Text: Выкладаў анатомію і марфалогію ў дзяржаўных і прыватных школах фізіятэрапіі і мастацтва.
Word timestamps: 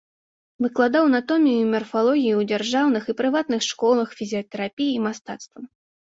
Выкладаў 0.65 1.03
анатомію 1.09 1.59
і 1.65 1.67
марфалогію 1.73 2.35
ў 2.39 2.43
дзяржаўных 2.51 3.03
і 3.13 3.15
прыватных 3.19 3.61
школах 3.67 4.09
фізіятэрапіі 4.21 4.89
і 4.95 5.03
мастацтва. 5.05 5.59